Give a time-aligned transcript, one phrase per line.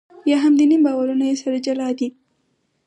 [0.29, 2.07] یا هم دیني باورونه یې سره جلا دي.